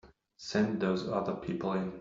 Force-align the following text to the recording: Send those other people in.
Send 0.37 0.79
those 0.81 1.07
other 1.07 1.35
people 1.35 1.73
in. 1.73 1.89